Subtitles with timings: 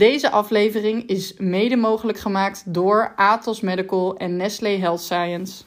[0.00, 5.62] Deze aflevering is mede mogelijk gemaakt door Atos Medical en Nestlé Health Science.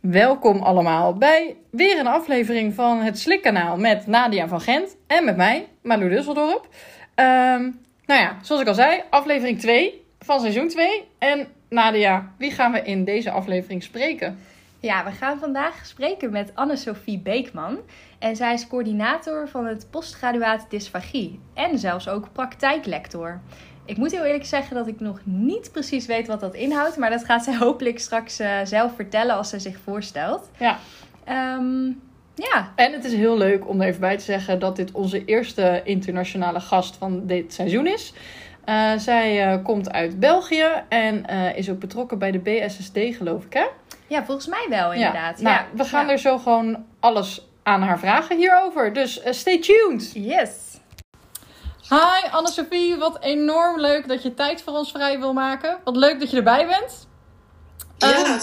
[0.00, 5.36] Welkom allemaal bij weer een aflevering van het Slikkanaal met Nadia van Gent en met
[5.36, 6.68] mij, Malou Dusseldorp.
[7.14, 11.04] Um, nou ja, zoals ik al zei, aflevering 2 van seizoen 2.
[11.18, 14.38] En Nadia, wie gaan we in deze aflevering spreken?
[14.80, 17.78] Ja, we gaan vandaag spreken met Anne-Sophie Beekman.
[18.26, 23.40] En zij is coördinator van het postgraduaat dysfagie en zelfs ook praktijklector.
[23.84, 27.10] Ik moet heel eerlijk zeggen dat ik nog niet precies weet wat dat inhoudt, maar
[27.10, 30.50] dat gaat zij hopelijk straks uh, zelf vertellen als ze zich voorstelt.
[30.58, 30.78] Ja.
[31.56, 32.00] Um,
[32.34, 32.72] ja.
[32.74, 35.80] En het is heel leuk om er even bij te zeggen dat dit onze eerste
[35.84, 38.12] internationale gast van dit seizoen is.
[38.68, 43.44] Uh, zij uh, komt uit België en uh, is ook betrokken bij de BSSD, geloof
[43.44, 43.66] ik, hè?
[44.06, 45.38] Ja, volgens mij wel, inderdaad.
[45.38, 45.66] Ja, nou, ja.
[45.76, 46.12] we gaan ja.
[46.12, 48.92] er zo gewoon alles aan haar vragen hierover.
[48.92, 50.10] Dus stay tuned.
[50.14, 50.50] Yes.
[51.88, 55.78] Hi Anne-Sophie, wat enorm leuk dat je tijd voor ons vrij wil maken.
[55.84, 57.06] Wat leuk dat je erbij bent.
[57.98, 58.40] Ja, um,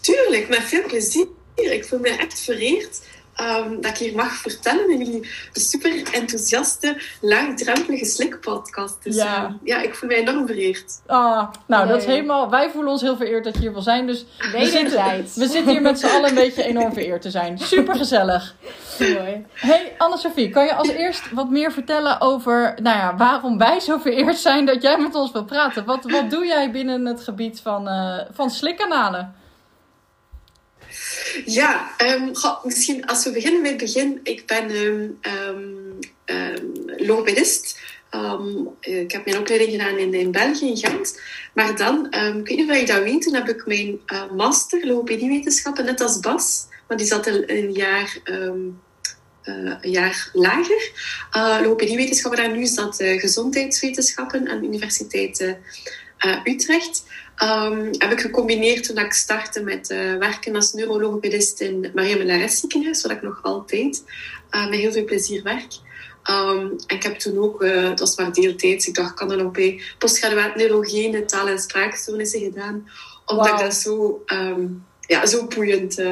[0.00, 1.26] tuurlijk, met veel plezier.
[1.54, 3.06] Ik voel me echt vereerd
[3.40, 9.02] um, dat ik hier mag vertellen in jullie super enthousiaste, laagdrempelige slikpodcast.
[9.02, 9.44] Dus ja.
[9.44, 11.00] Uh, ja, ik voel me enorm vereerd.
[11.06, 11.92] Ah, nou, nee.
[11.92, 12.50] dat is helemaal...
[12.50, 14.06] Wij voelen ons heel vereerd dat je hier wil zijn.
[14.06, 17.58] Dus we zitten, we zitten hier met z'n allen een beetje enorm vereerd te zijn.
[17.58, 18.54] Super gezellig.
[18.98, 19.46] Mooi.
[19.52, 23.98] Hey Anne-Sophie, kan je als eerst wat meer vertellen over nou ja, waarom wij zo
[23.98, 25.84] vereerd zijn dat jij met ons wil praten?
[25.84, 29.34] Wat, wat doe jij binnen het gebied van, uh, van slikkanalen?
[31.44, 34.20] Ja, um, goh, misschien als we beginnen met het begin.
[34.22, 35.18] Ik ben um,
[38.12, 41.20] um, ik heb mijn opleiding gedaan in, in België, in Gent.
[41.54, 45.84] Maar dan, ik weet niet je dat weet, dan heb ik mijn uh, master logopediewetenschappen,
[45.84, 46.66] net als Bas.
[46.88, 48.18] Maar die zat een, jaar...
[48.24, 48.50] Uh,
[49.80, 50.90] een jaar lager.
[51.36, 51.58] Uh,
[52.52, 55.56] nu is dat gezondheidswetenschappen aan de Universiteit
[56.44, 57.04] Utrecht.
[57.42, 62.16] Um, heb ik gecombineerd toen ik startte met uh, werken als neurologopedist in het Maria
[62.16, 64.04] Melares ziekenhuis, waar ik nog altijd
[64.50, 65.72] uh, met heel veel plezier werk.
[66.30, 69.30] Um, en ik heb toen ook, uh, dat was maar deeltijds, ik dacht, ik kan
[69.30, 72.88] er nog bij, postgraduaat neurologie, taal- en spraakstoornissen gedaan,
[73.26, 73.58] omdat wow.
[73.58, 76.02] ik dat zo, um, ja, zo boeiend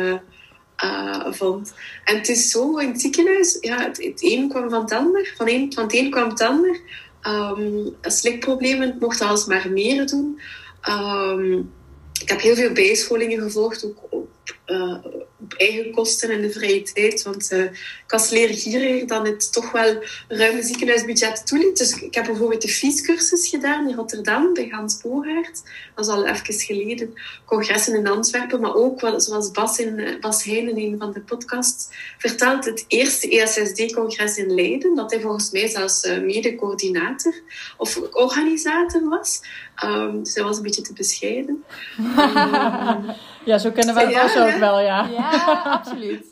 [1.31, 1.73] vond.
[2.05, 5.33] En het is zo in het ziekenhuis, ja, het, het een kwam van het ander,
[5.37, 6.81] van, een, van het een kwam het ander.
[7.27, 10.41] Um, slikproblemen, ik mocht alles maar meer doen.
[10.89, 11.73] Um,
[12.21, 14.29] ik heb heel veel bijscholingen gevolgd, ook op,
[14.67, 15.05] uh,
[15.43, 17.23] op eigen kosten en de vrije tijd.
[17.23, 21.79] Want uh, ik was leergierig dan het toch wel ruime ziekenhuisbudget toeliet.
[21.79, 25.63] Dus ik heb bijvoorbeeld de fietscursus gedaan in Rotterdam bij Hans Bogaert.
[25.95, 27.15] Dat is al even geleden.
[27.45, 31.89] Congressen in Antwerpen, maar ook, zoals Bas, in, Bas Heijn in een van de podcasts
[32.19, 34.95] vertelt, het eerste ESSD-congres in Leiden.
[34.95, 37.35] Dat hij volgens mij zelfs uh, mede-coördinator
[37.77, 39.41] of organisator was.
[39.85, 41.65] Um, dus dat was een beetje te bescheiden.
[41.99, 43.05] Um,
[43.51, 45.09] ja, zo kennen wij ja, Bas ook wel, ja.
[45.13, 45.30] Ja,
[45.79, 46.25] absoluut.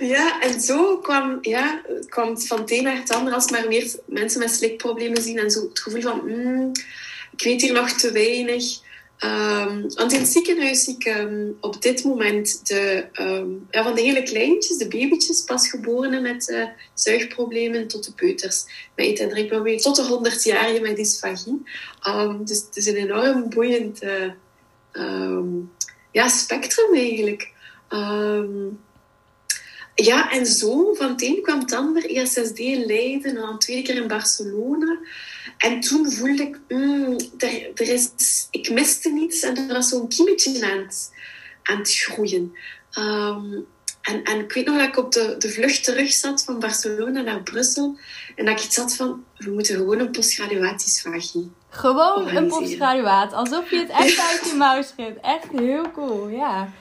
[0.00, 3.68] ja, en zo kwam, ja, kwam het van het een naar het ander als maar
[3.68, 6.72] meer mensen met slikproblemen zien en zo het gevoel van, mm,
[7.32, 8.86] ik weet hier nog te weinig.
[9.24, 13.94] Um, want in het ziekenhuis zie ik um, op dit moment de, um, ja, van
[13.94, 19.30] de hele kleintjes, de babytjes, pasgeborenen met uh, zuigproblemen, tot de peuters met eten- en
[19.30, 21.62] drinkproblemen, tot de 100-jarigen met dysfagie.
[22.44, 25.40] dus het is een enorm boeiend uh,
[26.18, 27.52] ja, spectrum eigenlijk.
[29.94, 33.82] ja, en zo, van het een kwam het ander, ESSD in Leiden en dan tweede
[33.82, 34.98] keer in Barcelona.
[35.58, 37.16] En toen voelde ik, mm,
[37.74, 38.10] er, is,
[38.50, 41.10] ik miste niets en er was zo'n kiemetje aan het,
[41.62, 42.56] aan het groeien.
[42.98, 43.66] Um,
[44.00, 47.20] en, en ik weet nog dat ik op de, de vlucht terug zat van Barcelona
[47.20, 47.98] naar Brussel
[48.36, 51.52] en dat ik iets had van, we moeten gewoon een postgraduatisvagie.
[51.68, 55.20] Gewoon een postgraduaat, alsof je het echt uit je mouw schiet.
[55.20, 56.72] Echt heel cool, ja.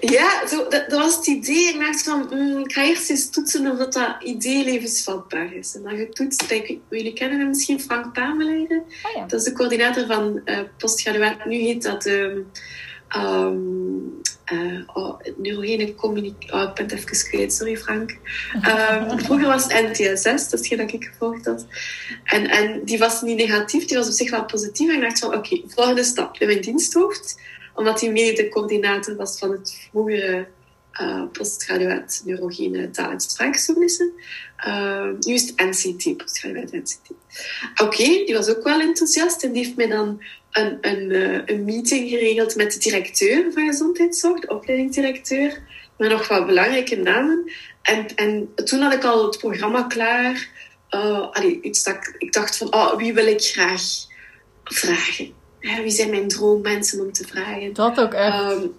[0.00, 1.68] Ja, zo, dat, dat, was het idee.
[1.68, 5.74] Ik dacht van, mm, ik ga eerst eens toetsen of dat, dat idee levensvatbaar is.
[5.74, 8.78] En dan getoetst bij, jullie kennen hem misschien, Frank Pameleden.
[8.78, 9.26] Oh ja.
[9.26, 11.44] Dat is de coördinator van uh, postgraduaat.
[11.44, 12.50] Nu heet dat um,
[13.16, 14.20] um,
[14.52, 16.52] uh, oh, neurogene communicatie.
[16.52, 18.10] Oh, ik ben het even kwijt, sorry Frank.
[18.54, 21.66] Um, vroeger was het NTSS, dat is hetgeen dat ik gevolgd had.
[22.24, 24.88] En, en die was niet negatief, die was op zich wel positief.
[24.88, 26.38] En ik dacht van, oké, okay, volgende stap.
[26.38, 27.36] In mijn diensthoofd
[27.74, 30.46] omdat hij mede de coördinator was van het vroegere
[31.00, 34.12] uh, postgraduaat neurogene taal- en spraakstoornissen.
[34.66, 37.10] Uh, nu is het NCT, postgraduaat NCT.
[37.10, 41.40] Oké, okay, die was ook wel enthousiast en die heeft mij dan een, een, uh,
[41.44, 45.58] een meeting geregeld met de directeur van gezondheidszorg, de opleidingsdirecteur,
[45.96, 47.50] met nog wat belangrijke namen.
[47.82, 50.48] En, en toen had ik al het programma klaar.
[50.90, 53.82] uh, allee, iets dat ik, ik dacht van, oh, wie wil ik graag
[54.64, 55.32] vragen?
[55.60, 57.72] Wie zijn mijn droommensen om te vragen?
[57.72, 58.52] Dat ook echt.
[58.52, 58.74] Um,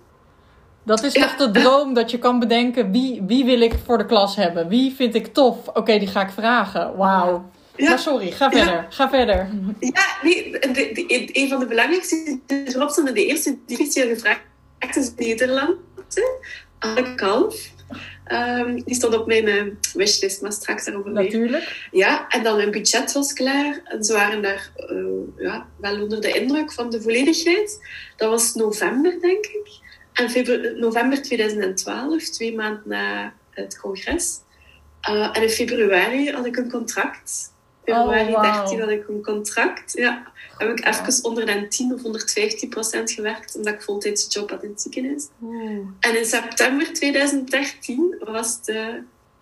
[0.86, 4.06] dat is echt de droom dat je kan bedenken wie, wie wil ik voor de
[4.06, 4.68] klas hebben?
[4.68, 5.68] Wie vind ik tof?
[5.68, 6.96] Oké, die ga ik vragen.
[6.98, 7.50] Wauw.
[7.76, 7.90] Ja.
[7.90, 8.86] Maar sorry, ga verder.
[8.90, 9.50] Ga verder.
[9.80, 14.42] Ja, nee, de, de, een van de belangrijkste erop de eerste die is gevraagd
[14.92, 15.78] is Nederland.
[16.80, 17.72] Anne Kalf.
[18.32, 21.12] Um, die stond op mijn uh, wishlist, maar straks daarover.
[21.12, 21.88] Natuurlijk.
[21.92, 23.82] Ja, en dan mijn budget was klaar.
[23.84, 25.06] En ze waren daar uh,
[25.38, 27.88] ja, wel onder de indruk van de volledigheid.
[28.16, 29.68] Dat was november, denk ik.
[30.14, 34.40] En november 2012, twee maanden na het congres.
[35.10, 37.53] Uh, en in februari had ik een contract.
[37.84, 38.60] Februari oh, wow.
[38.60, 39.94] 13 had ik een contract.
[39.94, 40.32] Ja.
[40.58, 44.64] Heb ik even onder de 10 of 115 procent gewerkt, omdat ik voltijdse job had
[44.64, 45.28] in het ziekenhuis.
[46.00, 48.88] En in september 2013 was het, uh,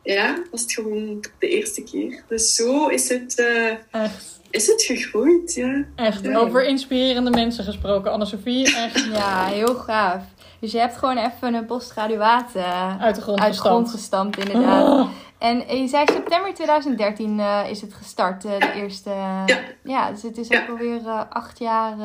[0.04, 2.24] ja, was het gewoon de eerste keer.
[2.28, 4.04] Dus zo is het, uh,
[4.50, 5.54] is het gegroeid.
[5.54, 5.86] Ja.
[5.96, 8.76] Echt, over inspirerende mensen gesproken, Anne-Sophie.
[8.76, 9.06] Echt.
[9.12, 10.24] ja, heel gaaf.
[10.62, 14.88] Dus je hebt gewoon even een postgraduaat uh, uit de grond, uit grond gestampt, inderdaad.
[14.88, 15.10] Oh.
[15.38, 19.10] En je zei september 2013 uh, is het gestart, uh, de eerste.
[19.10, 19.64] ja.
[19.84, 21.00] ja, dus het is ook alweer
[21.30, 21.96] acht jaar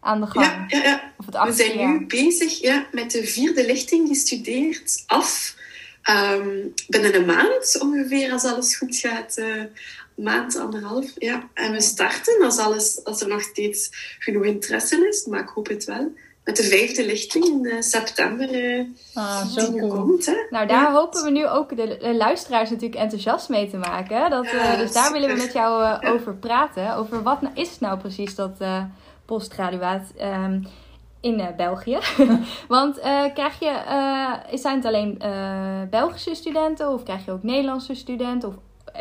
[0.00, 0.46] aan de gang.
[0.46, 1.12] Ja, ja, ja.
[1.16, 1.88] Of het We zijn jaar.
[1.88, 5.56] nu bezig ja, met de vierde lichting, gestudeerd af.
[6.10, 9.42] Um, binnen een maand ongeveer, als alles goed gaat.
[10.14, 11.06] maand, anderhalf.
[11.14, 11.48] Ja.
[11.54, 13.88] En we starten als, alles, als er nog steeds
[14.18, 16.12] genoeg interesse is, maar ik hoop het wel
[16.44, 19.88] met de vijfde lichting in uh, september uh, ah, zo cool.
[19.88, 20.26] komt.
[20.26, 20.46] Hè?
[20.50, 24.30] Nou, daar hopen we nu ook de, luisteraars natuurlijk enthousiast mee te maken.
[24.30, 26.96] Dat, uh, dus daar willen we met jou over praten.
[26.96, 28.56] Over wat nou, is nou precies dat
[29.24, 30.66] postgraduaat um,
[31.20, 31.98] in België?
[32.68, 33.00] Want
[33.34, 33.72] krijg je,
[34.52, 35.22] zijn het alleen
[35.90, 38.54] Belgische studenten of krijg je ook Nederlandse studenten of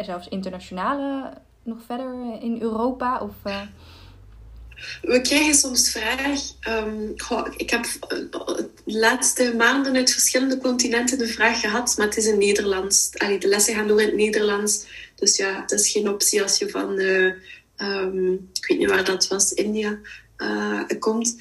[0.06, 3.20] zelfs internationale nog verder in Europa?
[3.20, 3.34] Of,
[5.02, 6.42] we krijgen soms vraag.
[6.68, 7.14] Um,
[7.58, 12.26] ik heb eh, de laatste maanden uit verschillende continenten de vraag gehad, maar het is
[12.26, 13.10] in Nederlands.
[13.18, 14.86] Allee, de lessen gaan door in het Nederlands.
[15.16, 17.34] Dus ja, het is geen optie als je van, uh,
[17.78, 20.00] um, ik weet niet waar dat was, India
[20.38, 21.36] uh, komt.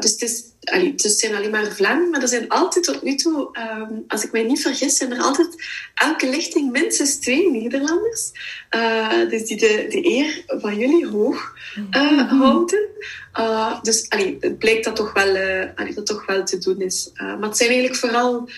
[0.00, 3.14] Dus het is allee, het zijn alleen maar Vlamingen, maar er zijn altijd tot nu
[3.14, 5.48] toe, um, als ik mij niet vergis, zijn er altijd
[5.94, 8.30] elke lichting minstens twee Nederlanders.
[8.76, 11.54] Uh, dus die de, de eer van jullie hoog
[11.90, 12.88] uh, houden.
[13.38, 15.28] Uh, dus allee, het blijkt dat toch wel,
[15.74, 17.10] allee, dat toch wel te doen is.
[17.14, 18.48] maar het zijn eigenlijk vooral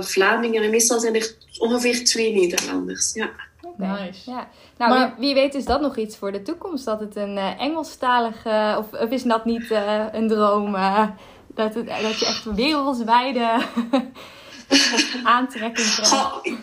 [0.00, 3.12] Vlamingen en meestal zijn er ongeveer twee Nederlanders.
[3.14, 3.30] Ja.
[3.76, 4.30] Nice.
[4.30, 4.48] Ja.
[4.78, 6.84] Nou, maar, wie, weet is dat nog iets voor de toekomst?
[6.84, 8.74] Dat het een uh, Engelstalige...
[8.78, 10.76] Of, of, is dat niet uh, een droom?
[11.54, 13.66] Dat, het, dat je echt wereldwijde
[15.24, 16.62] aantrekking krijgt?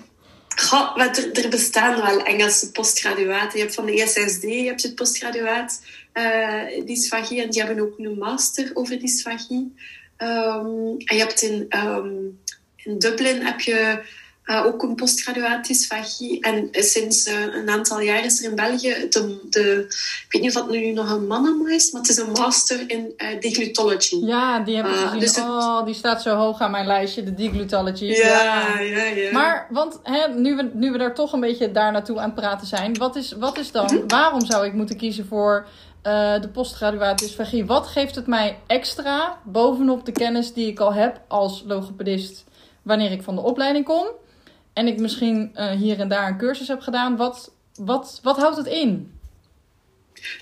[0.56, 3.58] Goh, er, er, bestaan wel Engelse postgraduaten.
[3.58, 5.82] Je hebt van de ESSD je hebt het postgraduaat
[6.14, 7.42] uh, dysfagie.
[7.42, 9.76] En die hebben ook een master over dysfagie.
[10.18, 12.40] Um, en je hebt in, um,
[12.76, 14.02] in Dublin heb je
[14.46, 16.42] uh, ook een postgraduaat dysfagie.
[16.42, 19.86] En sinds uh, een aantal jaar is er in België de, de
[20.26, 22.84] ik weet niet of dat nu nog een mannenma is, maar het is een master
[22.88, 24.26] in uh, deglutology.
[24.26, 25.20] Ja, die heb ik gezien.
[25.20, 28.06] Dus oh, die staat zo hoog aan mijn lijstje, de deglutology.
[28.06, 29.32] Ja, ja, ja.
[29.32, 32.36] Maar, want hè, nu, we, nu we daar toch een beetje daar naartoe aan het
[32.36, 34.08] praten zijn, wat is, wat is dan, mhm.
[34.08, 35.68] waarom zou ik moeten kiezen voor
[36.42, 37.66] de postgraduaat dysfagie?
[37.66, 42.44] Wat geeft het mij extra bovenop de kennis die ik al heb als logopedist
[42.82, 44.06] wanneer ik van de opleiding kom?
[44.74, 48.58] En ik misschien uh, hier en daar een cursus heb gedaan, wat, wat, wat houdt
[48.58, 49.12] het in?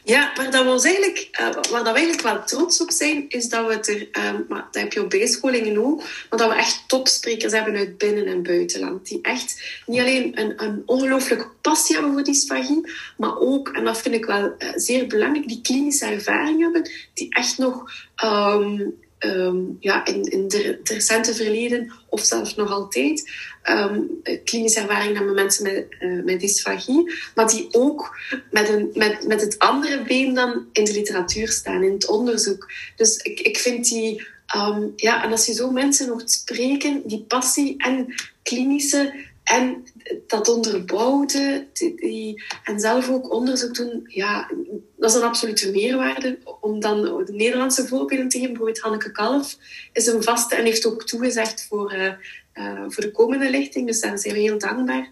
[0.04, 3.68] Ja, waar, dat we ons eigenlijk, uh, waar eigenlijk wel trots op zijn, is dat
[3.68, 7.54] we er, um, maar dat heb je op bijscholingen ook, maar dat we echt topsprekers
[7.54, 9.08] hebben uit binnen- en buitenland.
[9.08, 14.02] Die echt niet alleen een, een ongelooflijke passie hebben voor dysfagie, maar ook, en dat
[14.02, 17.92] vind ik wel uh, zeer belangrijk, die klinische ervaring hebben, die echt nog
[18.24, 23.32] um, um, ja, in, in de, recente verleden, of zelfs nog altijd,
[23.70, 28.18] um, klinische ervaring met mensen met, uh, met dysfagie, maar die ook
[28.52, 32.72] met, een, met, met het andere been dan in de literatuur staan, in het onderzoek.
[32.96, 37.26] Dus ik, ik vind die, um, ja, en als je zo mensen hoort spreken, die
[37.28, 39.14] passie en klinische
[39.50, 39.84] en
[40.28, 44.52] dat onderbouwde die, en zelf ook onderzoek doen, ja,
[44.98, 46.38] dat is een absolute meerwaarde.
[46.62, 49.58] Om dan de Nederlandse voorbeelden te geven, bijvoorbeeld Hanneke Kalf
[49.94, 52.18] is een vaste en heeft ook toegezegd voor
[52.54, 53.88] uh, voor de komende lichting.
[53.88, 55.10] Dus daar zijn we heel dankbaar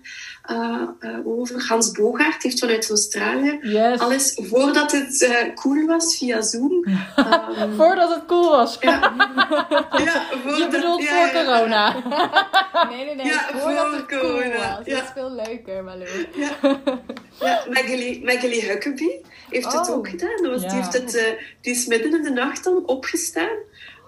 [1.25, 1.67] over.
[1.67, 3.99] Hans Bogaert heeft vanuit Australië Yes.
[3.99, 6.83] alles voordat het cool was via Zoom.
[7.15, 8.77] Ehm, voordat het cool was.
[8.79, 8.91] Ja.
[10.05, 11.93] ja voordat, Je bedoelt ja, voor corona.
[12.89, 13.25] nee, nee, nee.
[13.25, 14.75] Ja, voordat voor het cool corona.
[14.77, 14.85] was.
[14.85, 16.27] Dat is veel leuker, Malou.
[16.35, 16.79] Ja,
[17.39, 17.63] ja
[18.23, 20.11] Magali, Huckabee heeft het ook oh.
[20.11, 20.51] gedaan.
[20.51, 21.21] Was, die, heeft het, uh,
[21.61, 23.57] die is midden in de nacht dan opgestaan.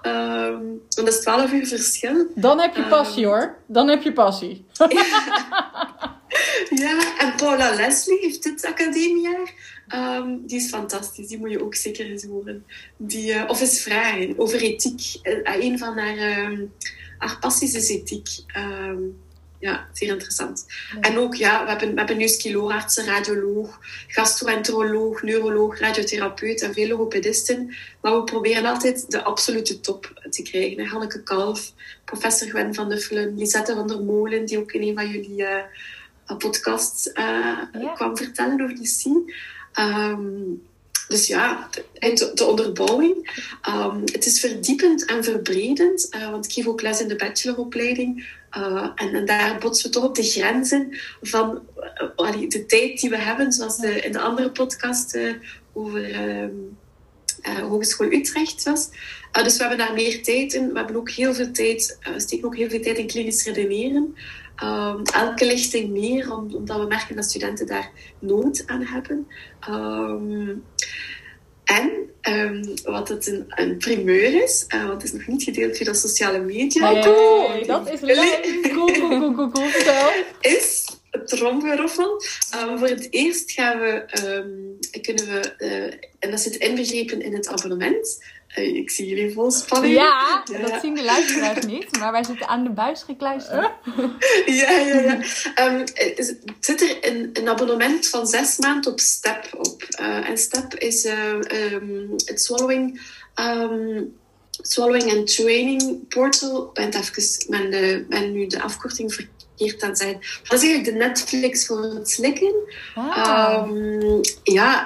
[0.01, 2.27] Um, dat is 12 uur verschil.
[2.35, 3.57] Dan heb je passie um, hoor.
[3.67, 4.65] Dan heb je passie.
[6.83, 9.53] ja, en Paula Leslie heeft dit academiejaar.
[9.95, 12.65] Um, die is fantastisch, die moet je ook zeker eens horen.
[12.97, 15.19] Die, uh, of eens vragen over ethiek.
[15.23, 16.17] Uh, een van haar,
[17.17, 18.29] haar passies is ethiek.
[19.59, 20.65] Ja, zeer interessant.
[21.01, 26.87] En ook, ja, we hebben, we hebben nu skiloartsen, radioloog, gastroenteroloog, neuroloog, radiotherapeut en veel
[26.87, 27.75] logopedisten.
[28.01, 30.85] Maar we proberen altijd de absolute top te krijgen.
[30.85, 31.73] Hanneke Kalf,
[32.05, 36.37] professor Gwen van Nuffelen, Lisette van der Molen, die ook in een van jullie uh,
[36.37, 37.13] podcasts uh,
[37.71, 37.93] ja.
[37.95, 39.33] kwam vertellen over die scene.
[39.79, 40.61] Um,
[41.09, 43.41] dus ja, de, de onderbouwing.
[43.69, 48.37] Um, het is verdiepend en verbredend, uh, want ik geef ook les in de bacheloropleiding.
[48.57, 51.61] Uh, en, daar botsen we toch op de grenzen van
[52.17, 55.17] uh, de tijd die we hebben, zoals in de andere podcast
[55.73, 56.09] over
[57.61, 58.89] Hogeschool Utrecht was.
[59.31, 60.71] dus we hebben daar meer tijd in.
[60.71, 64.15] We hebben ook heel veel tijd, we steken ook heel veel tijd in klinisch redeneren.
[64.63, 69.27] Um, elke lichting meer, omdat we merken dat studenten daar nood aan hebben.
[69.69, 70.63] Um,
[71.63, 75.77] en um, wat het een, een, primeur is, uh, want het is nog niet gedeeld
[75.77, 76.91] via de sociale media.
[76.91, 77.65] Oh, cool!
[77.65, 78.59] Dat is leuk!
[78.73, 79.69] Cool, cool, cool, cool, cool.
[81.23, 82.21] Is tromgeroffel.
[82.55, 87.33] Um, voor het eerst gaan we, um, kunnen we, uh, en dat zit inbegrepen in
[87.33, 88.23] het abonnement,
[88.57, 89.93] uh, ik zie jullie vol spanning.
[89.93, 93.71] Ja, ja, dat zien de luisteraars niet, maar wij zitten aan de buis gekluisterd.
[94.45, 95.19] ja, ja, ja.
[95.67, 95.83] Um,
[96.59, 99.83] zit er een, een, abonnement van zes maanden op STEP op.
[100.01, 101.07] Uh, en STEP is
[102.25, 103.01] het Swallowing...
[104.61, 106.67] Swallowing and Training Portal.
[106.67, 110.19] Ik ben, even, ben, ben nu de afkorting verkeerd verkeerd aan zijn.
[110.43, 112.53] Dat is eigenlijk de Netflix voor het slikken.
[112.95, 113.67] Ah.
[113.67, 114.83] Um, ja,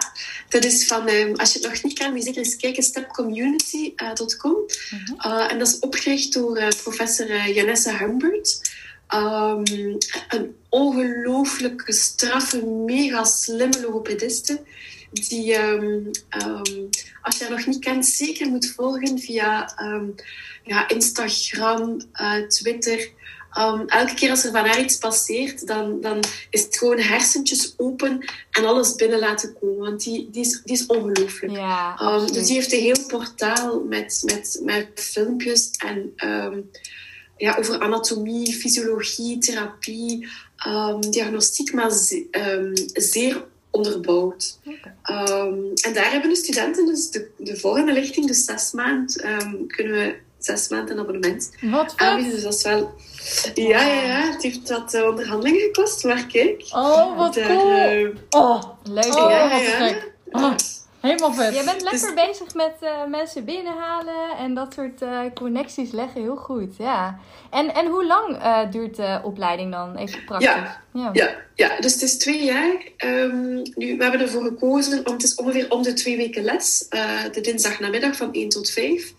[0.50, 2.84] dat is van, um, als je het nog niet kan, moet je zeker eens kijken,
[2.84, 4.52] stepcommunity.com.
[4.52, 5.32] Uh, mm -hmm.
[5.32, 8.72] uh, en dat is opgericht door uh, professor Janessa Humbert.
[9.16, 14.62] Um, een ongelooflijke, straffe, mega slimme logopediste.
[15.12, 16.12] Die, um,
[16.44, 16.90] um,
[17.22, 19.74] als je haar nog niet kent, zeker moet volgen via
[20.64, 23.10] ja, Instagram, uh, Twitter.
[23.60, 26.20] Um, elke keer als er van haar iets passeert, dan, dan
[26.50, 29.78] is het gewoon hersentjes open en alles binnen laten komen.
[29.78, 31.54] Want die, die is, die is ongelooflijk.
[31.54, 36.70] Ja, um, dus die heeft een heel portaal met, met, met filmpjes en um,
[37.38, 40.28] ja, over anatomie, fysiologie, therapie,
[41.10, 42.28] diagnostiek, maar ze,
[42.94, 44.60] zeer onderbouwd.
[44.66, 44.94] Okay.
[45.82, 50.16] en daar hebben de studenten dus de, de volgende lichting, dus zes maanden, kunnen we
[50.46, 52.34] zes maanden een abonnement Wat aanbieden.
[52.34, 52.94] Dus dat is wel...
[53.54, 54.32] Ja, ja, ja.
[54.32, 56.66] Het heeft wat uh, onderhandelingen gekost, maar kijk.
[56.72, 58.02] Oh, wat daar, cool.
[58.02, 59.16] Uh, oh, leuk.
[59.16, 60.12] Oh, ja, wat gek.
[60.32, 60.56] Oh,
[61.00, 61.56] helemaal vet.
[61.56, 62.28] Je bent lekker dus...
[62.28, 66.22] bezig met uh, mensen binnenhalen en dat soort connecties leggen.
[66.22, 67.20] Heel goed, ja.
[67.52, 68.38] En, en hoe lang
[68.72, 70.48] duurt de opleiding dan, even praktisch?
[70.48, 71.10] Ja, ja.
[71.14, 71.80] ja, ja.
[71.80, 72.88] dus het is twee jaar.
[73.06, 76.86] Um, nu, we hebben ervoor gekozen om het is ongeveer om de twee weken les.
[77.32, 79.14] de dinsdagnamiddag van 1 tot 5.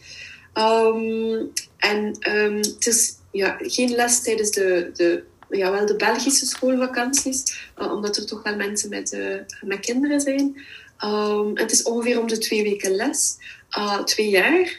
[0.59, 6.47] Um, en um, het is ja, geen les tijdens de, de, ja, wel de Belgische
[6.47, 10.63] schoolvakanties, uh, omdat er toch wel mensen met, uh, met kinderen zijn.
[11.05, 13.37] Um, het is ongeveer om de twee weken les,
[13.79, 14.79] uh, twee jaar.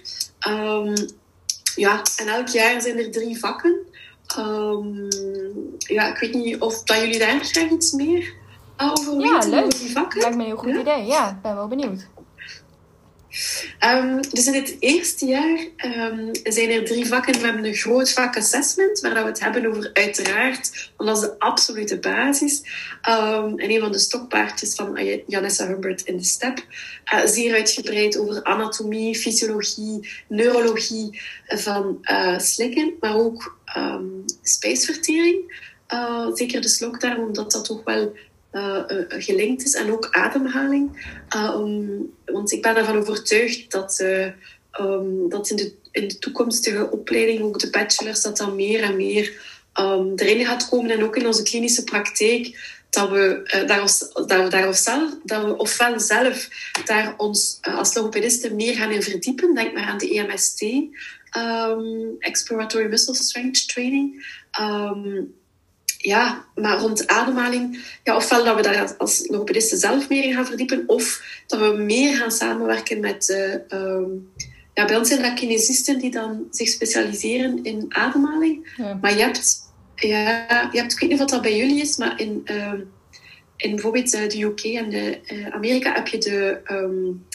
[1.76, 3.76] ja, en elk jaar zijn er drie vakken.
[5.78, 8.34] ja, ik weet niet of dat jullie daar graag iets meer
[8.78, 9.66] over ja, weten, leuk.
[9.66, 10.20] over die vakken.
[10.20, 10.80] Lijkt me een heel goed ja?
[10.80, 11.06] idee.
[11.06, 12.08] Ja, ik ben wel benieuwd.
[13.86, 17.34] Um, dus in het eerste jaar um, zijn er drie vakken.
[17.34, 21.30] We hebben een groot vak assessment, waar we het hebben over uiteraard, want dat is
[21.30, 22.62] de absolute basis.
[23.10, 26.66] Um, en een van de stokpaardjes van Janessa Humbert in de STEP.
[27.14, 33.58] Uh, zeer uitgebreid over anatomie, fysiologie, neurologie van uh, slikken, maar ook
[34.42, 35.64] spijsvertering.
[36.34, 38.16] Zeker de slokdarm, omdat dat toch wel
[38.56, 39.74] uh, gelinkt is.
[39.74, 41.14] En ook ademhaling.
[41.36, 44.06] Um, want ik ben ervan overtuigd dat,
[44.80, 48.96] um, dat in, de, in de toekomstige opleiding, ook de bachelors, dat dan meer en
[48.96, 49.34] meer
[49.80, 50.92] um, erin gaat komen.
[50.92, 52.74] En ook in onze klinische praktijk.
[52.90, 53.80] Dat we, uh, daar,
[54.28, 56.50] dat we daar zelf, dat we ofwel zelf
[56.86, 59.56] daar ons als logopedisten meer gaan in verdiepen.
[59.56, 60.62] Denk maar aan de EMST.
[61.30, 64.26] ehm, exploratory muscle strength training.
[66.06, 70.34] Ehm, ja, maar rond ademhaling, ja, ofwel dat we daar als logopedisten zelf meer in
[70.34, 73.30] gaan verdiepen, of dat we meer gaan samenwerken met.
[73.70, 74.04] Uh,
[74.74, 78.74] ja, bij ons zijn dat kinesisten die dan zich specialiseren in ademhaling.
[78.78, 78.98] Ja.
[79.02, 79.58] Maar je hebt,
[79.96, 82.74] ja, je hebt, ik weet niet wat dat bij jullie is, maar in, uh,
[83.58, 87.26] in bijvoorbeeld eh, de UK en de, uh, Amerika heb je de um,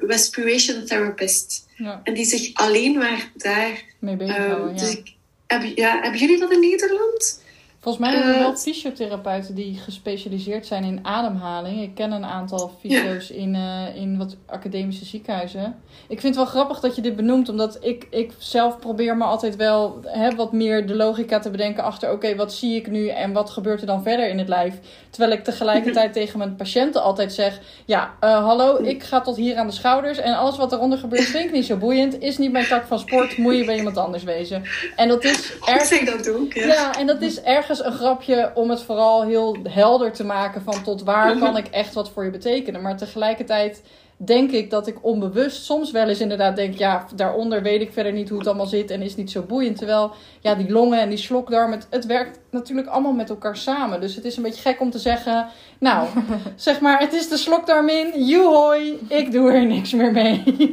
[0.00, 1.66] respiration therapist.
[1.76, 2.00] Ja.
[2.04, 4.68] En die zich alleen maar daar mee bezighouden.
[4.68, 5.14] Um, dus ik,
[5.46, 7.41] heb, ja, hebben jullie dat in Nederland?
[7.82, 11.82] Volgens mij hebben we wel fysiotherapeuten die gespecialiseerd zijn in ademhaling.
[11.82, 15.82] Ik ken een aantal fysio's in, uh, in wat academische ziekenhuizen.
[16.08, 19.24] Ik vind het wel grappig dat je dit benoemt, omdat ik, ik zelf probeer me
[19.24, 23.08] altijd wel hè, wat meer de logica te bedenken achter: oké, wat zie ik nu
[23.08, 24.74] en wat gebeurt er dan verder in het lijf?
[25.10, 29.56] Terwijl ik tegelijkertijd tegen mijn patiënten altijd zeg: ja, uh, hallo, ik ga tot hier
[29.56, 32.52] aan de schouders en alles wat eronder gebeurt vind ik niet zo boeiend, is niet
[32.52, 34.62] mijn tak van sport, moet je bij iemand anders wezen.
[34.96, 35.88] En dat is erg.
[36.04, 36.66] dat ook, ja.
[36.66, 37.40] ja, en dat is
[37.78, 41.66] ergens een grapje om het vooral heel helder te maken van tot waar kan ik
[41.66, 42.82] echt wat voor je betekenen.
[42.82, 43.82] Maar tegelijkertijd
[44.16, 48.12] denk ik dat ik onbewust soms wel eens inderdaad denk, ja, daaronder weet ik verder
[48.12, 49.76] niet hoe het allemaal zit en is niet zo boeiend.
[49.76, 54.00] Terwijl, ja, die longen en die slokdarm, het, het werkt natuurlijk allemaal met elkaar samen.
[54.00, 55.46] Dus het is een beetje gek om te zeggen,
[55.78, 56.08] nou,
[56.56, 60.42] zeg maar, het is de slokdarm in, joehoi, ik doe er niks meer mee.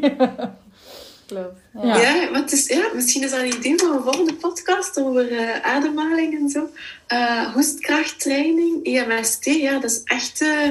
[1.74, 5.32] Ja, ja, maar is, ja, misschien is dat een idee van een volgende podcast over
[5.32, 6.70] uh, ademhaling en zo.
[7.14, 10.42] Uh, hoestkrachttraining, EMST, ja, dat is echt...
[10.42, 10.70] Uh,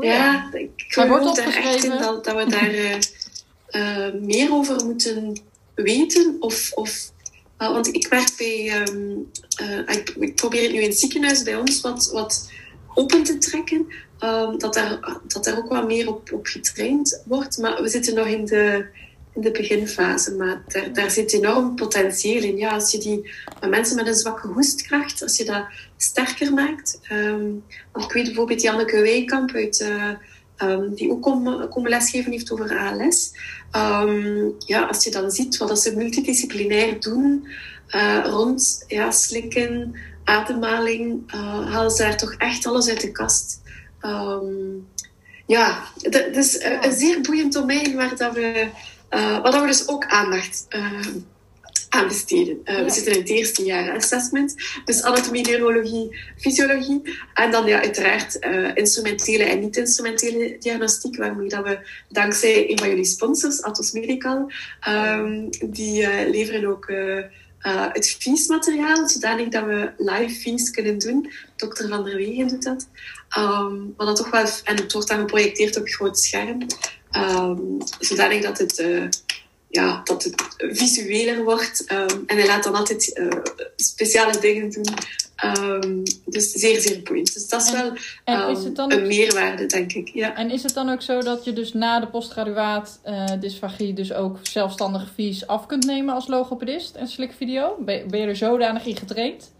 [0.00, 2.74] ja, ik geloof er echt in dat, dat we daar
[4.20, 5.40] meer over moeten
[5.74, 6.36] weten.
[6.40, 7.10] Of, of,
[7.56, 8.86] want ik werk bij...
[8.88, 9.30] Um,
[9.86, 12.50] ik, ik, probeer het nu in het ziekenhuis bij ons wat, wat
[12.94, 13.86] open te trekken.
[14.20, 17.58] Um, dat, daar, dat daar ook wat meer op, op getraind wordt.
[17.58, 18.86] Maar we zitten nog in de
[19.36, 20.34] in de beginfase.
[20.34, 22.56] Maar daar, daar zit enorm potentieel in.
[22.56, 23.30] Ja, als je die
[23.68, 25.64] mensen met een zwakke hoestkracht, als je dat
[25.96, 27.00] sterker maakt.
[27.12, 27.64] Um,
[27.94, 29.80] ik weet bijvoorbeeld Janneke Weikamp uit...
[29.80, 30.10] Uh,
[30.62, 33.32] um, die ook komen, komen lesgeven heeft over ALS.
[33.72, 37.48] Um, ehm, ja, als je dan ziet wat ze multidisciplinair doen
[37.90, 43.60] uh, rond ja, slikken, ademhaling, uh, halen ze daar toch echt alles uit de kast.
[44.02, 44.88] Um,
[45.46, 48.68] ja, het is een zeer boeiend domein waar dat we
[49.10, 51.00] uh, waar we dus ook aandacht uh,
[51.88, 52.60] aan besteden.
[52.64, 57.02] Uh, We zitten in het eerste jaar assessment, dus anatomie, neurologie, fysiologie.
[57.34, 58.38] En dan ja, uiteraard
[58.74, 64.50] instrumentele en niet-instrumentele diagnostiek, waarmee dat we dankzij een van jullie sponsors, Atos Medical,
[64.88, 66.88] um, die leveren ook...
[66.88, 67.24] Uh,
[67.92, 71.32] het viesmateriaal, zodanig dat we live vies kunnen doen.
[71.56, 72.88] Dokter Van der Wegen doet dat.
[73.38, 76.66] Um, maar dat toch wel, en het wordt dan geprojecteerd op een groot scherm.
[77.16, 79.08] Um, zodanig dat het, uh,
[79.68, 81.92] ja, dat het visueler wordt.
[81.92, 83.28] Um, en hij laat dan altijd uh,
[83.76, 84.86] speciale dingen doen.
[85.44, 87.34] Um, dus zeer, zeer boeiend.
[87.34, 87.92] Dus dat is wel
[88.50, 90.08] is het dan een meerwaarde, denk ik.
[90.08, 90.36] Ja.
[90.36, 94.12] En is het dan ook zo dat je dus na de postgraduaat uh, dysfagie dus
[94.12, 97.76] ook zelfstandig vies af kunt nemen als logopedist en slikvideo?
[97.80, 99.54] Ben, ben je er zodanig in getraind?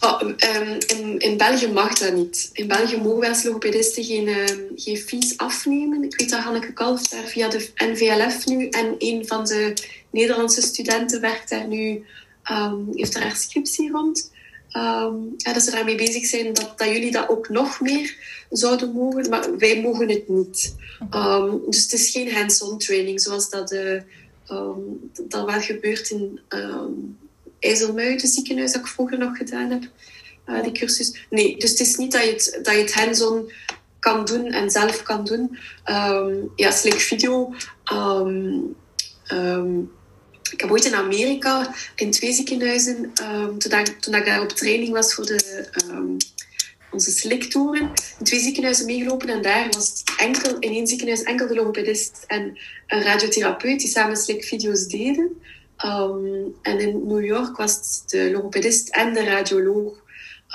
[0.00, 2.50] Oh, um, in, in België mag dat niet.
[2.52, 6.02] In België mogen wij als logopedisten geen, um, geen fees afnemen.
[6.02, 9.74] Ik weet dat Hanneke Kalf daar via de NVLF nu en een van de
[10.10, 12.04] Nederlandse studenten werkt daar nu,
[12.50, 14.32] um, heeft daar haar scriptie rond.
[15.36, 18.16] Ja, dat ze daarmee bezig zijn dat, dat jullie dat ook nog meer
[18.50, 20.74] zouden mogen, maar wij mogen het niet.
[21.66, 24.00] Dus het is geen hands-on training zoals dat, uh,
[25.28, 26.40] dat wel gebeurt in
[27.64, 29.82] IJsselmuiden ziekenhuis dat ik vroeger nog gedaan heb,
[30.46, 31.26] uh, die cursus.
[31.30, 33.52] Nee, dus het is niet dat je het, dat je het hands-on
[33.98, 35.58] kan doen en zelf kan doen.
[35.90, 37.54] Um, ja, Slick Video.
[37.92, 38.76] Um,
[39.32, 39.90] um,
[40.52, 43.12] ik heb ooit in Amerika in twee ziekenhuizen,
[43.58, 45.64] toen, ik, toen ik daar op training was voor de,
[46.94, 51.54] onze sliktouren, in twee ziekenhuizen meegelopen en daar was enkel, in één ziekenhuis enkel de
[51.54, 55.42] logopedist en een radiotherapeut die samen slikvideo's deden.
[55.84, 60.02] Um, en in New York was het de logopedist en de radioloog.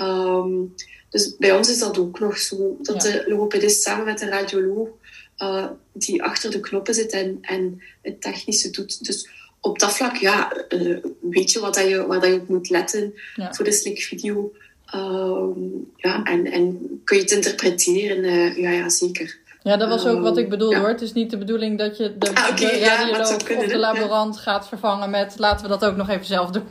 [0.02, 0.74] Um,
[1.10, 2.78] dus bij ons is dat ook nog zo.
[2.82, 4.90] Dat de logopedist samen met de radioloog
[5.38, 9.06] uh, die achter de knoppen zit en, en het technische doet.
[9.06, 12.48] Dus op dat vlak, ja, uh, weet je, wat dat je waar dat je op
[12.48, 13.54] moet letten ja.
[13.54, 14.54] voor de slikvideo.
[14.96, 18.24] Um, ja, en, en kun je het interpreteren?
[18.24, 19.39] Uh, ja, ja, zeker.
[19.62, 20.88] Ja, dat was ook wat ik bedoelde hoor.
[20.88, 24.38] Het is niet de bedoeling dat je de, ah, okay, de radioloog of de laborant
[24.38, 26.68] gaat vervangen met laten we dat ook nog even zelf doen.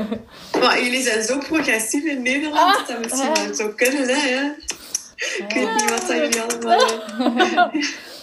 [0.60, 4.50] maar jullie zijn zo progressief in Nederland ah, dat misschien wel zou kunnen, hè?
[5.16, 7.70] Ik weet niet wat dat jullie allemaal...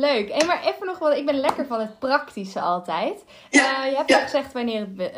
[0.00, 0.28] Leuk.
[0.28, 3.24] En maar even nog wat, ik ben lekker van het praktische altijd.
[3.50, 5.10] Ja, uh, je hebt al gezegd wanneer het, be,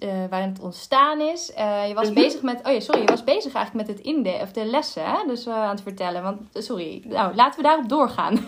[0.00, 1.50] uh, waarin het ontstaan is.
[1.86, 2.14] je was mhm.
[2.14, 5.04] bezig met, oh ja, sorry, je was bezig eigenlijk met het inde of de lessen,
[5.04, 5.16] hè?
[5.26, 6.22] dus aan het vertellen.
[6.22, 8.44] Want, sorry, nou, laten we daarop doorgaan.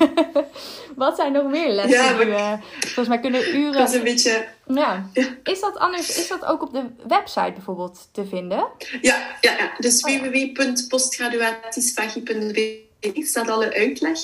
[0.96, 2.04] wat zijn nog meer lessen?
[2.04, 2.60] Ja, maar...
[2.80, 3.72] volgens mij kunnen uren...
[3.72, 4.48] Dat is een beetje...
[4.66, 5.10] Ja.
[5.42, 8.66] Is dat anders, is dat ook op de website bijvoorbeeld te vinden?
[9.00, 9.72] Ja, ja, ja.
[9.78, 14.18] dus oh, www.postgraduatisvagie.be staat alle uitleg.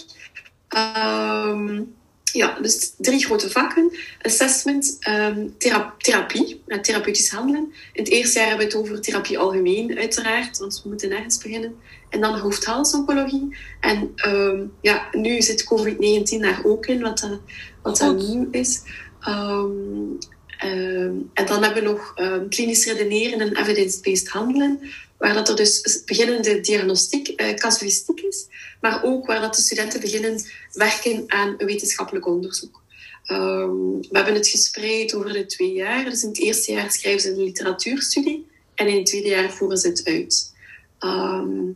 [0.76, 1.94] Um,
[2.32, 3.96] ja, dus drie grote vakken.
[4.22, 5.54] Assessment, um,
[5.98, 7.72] therapie, met therapeutisch handelen.
[7.92, 11.38] In het eerste jaar hebben we het over therapie algemeen, uiteraard, want we moeten nergens
[11.38, 11.76] beginnen.
[12.08, 13.56] En dan hoofd-halsoncologie.
[13.80, 17.40] En um, ja, nu zit COVID-19 daar ook in, wat, dat,
[17.82, 18.82] wat dat nieuw is.
[19.28, 20.18] Um,
[20.58, 22.14] en dan hebben we nog
[22.48, 24.80] klinisch redeneren en evidence-based handelen
[25.18, 28.46] waar dat er dus beginnende diagnostiek, eh, casuïstiek is,
[28.80, 30.40] maar ook waar dat de studenten beginnen
[30.72, 32.82] werken aan wetenschappelijk onderzoek.
[33.24, 36.04] Ehm, we hebben het gespreid over de twee jaar.
[36.04, 39.78] Dus in het eerste jaar schrijven ze een literatuurstudie en in het tweede jaar voeren
[39.78, 40.54] ze het uit.
[40.98, 41.70] Ehm,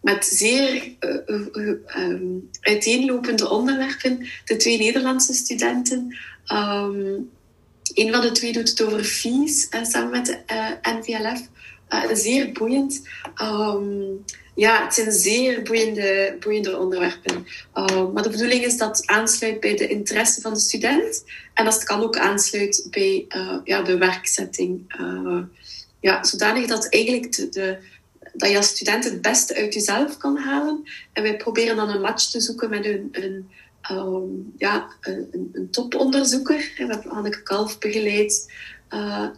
[0.00, 2.20] met zeer uh,
[2.60, 4.26] uiteenlopende onderwerpen.
[4.44, 6.16] De twee Nederlandse studenten.
[7.94, 11.48] Een van de twee doet het over fees samen met de NVLF.
[11.88, 13.08] Uh, zeer boeiend.
[13.42, 17.46] Um, ja, het zijn zeer boeiende, boeiende onderwerpen.
[17.74, 21.24] Uh, maar de bedoeling is dat het aansluit bij de interesse van de student.
[21.54, 24.94] En dat het kan ook aansluit bij uh, ja, de werkzetting.
[25.00, 25.42] Uh,
[26.00, 27.78] ja, zodanig dat eigenlijk de,
[28.32, 30.82] dat je als student het beste uit jezelf kan halen.
[31.12, 33.50] En wij proberen dan een match te zoeken met een, een,
[33.90, 36.56] um, ja, een, toponderzoeker.
[36.76, 38.52] We hebben Anneke Kalf begeleid.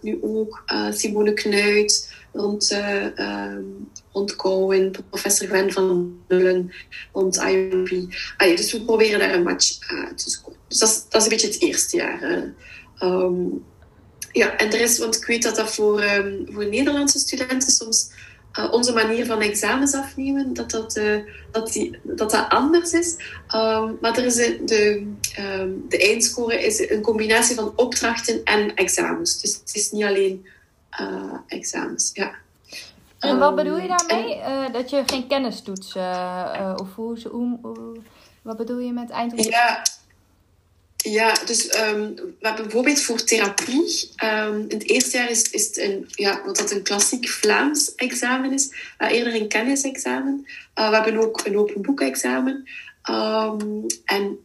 [0.00, 3.06] Nu ook Simone Knuit rond, uh,
[5.10, 6.72] professor Gwen van Nullen,
[7.12, 7.88] rond IOP.
[8.38, 9.78] Dus we proberen daar een match
[10.14, 10.52] te zoeken.
[10.68, 12.52] Dus dat is, dat is een beetje het eerste jaar.
[13.02, 13.64] Um,
[14.32, 18.10] ja, en de want ik weet dat dat voor, um, voor Nederlandse studenten soms
[18.70, 21.00] onze manier van examens afnemen, dat dat,
[21.50, 23.16] dat, die, dat, dat anders is.
[24.00, 25.06] Maar er is de,
[25.88, 29.40] de eindscore is een combinatie van opdrachten en examens.
[29.40, 30.46] Dus het is niet alleen
[31.46, 32.10] examens.
[32.12, 32.34] Ja.
[33.18, 34.34] En wat bedoel je daarmee?
[34.34, 35.96] En, dat je geen kennis doet?
[36.76, 37.96] of hoe, hoe, hoe,
[38.42, 39.58] wat bedoel je met eindexamen?
[39.58, 39.82] Ja,
[41.10, 44.10] ja, dus um, we hebben bijvoorbeeld voor therapie.
[44.24, 47.94] Um, in het eerste jaar is, is het een, ja, wat dat een klassiek Vlaams
[47.94, 50.46] examen is, uh, eerder een kennisexamen.
[50.78, 52.68] Uh, we hebben ook een open boekexamen.
[53.10, 54.38] Um, en